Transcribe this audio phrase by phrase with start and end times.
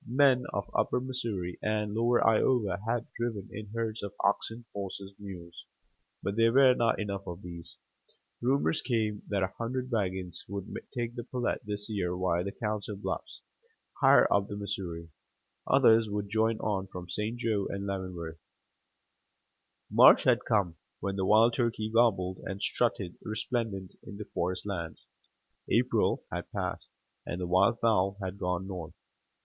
[0.07, 5.65] Men of upper Missouri and lower Iowa had driven in herds of oxen, horses, mules;
[6.23, 7.77] but there were not enough of these.
[8.41, 12.95] Rumors came that a hundred wagons would take the Platte this year via the Council
[12.95, 13.41] Bluffs,
[14.01, 15.09] higher up the Missouri;
[15.67, 17.37] others would join on from St.
[17.37, 18.39] Jo and Leavenworth.
[19.91, 25.05] March had come, when the wild turkey gobbled and strutted resplendent in the forest lands.
[25.69, 26.89] April had passed,
[27.23, 28.95] and the wild fowl had gone north.